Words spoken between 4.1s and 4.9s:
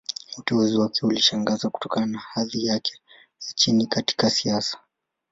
siasa.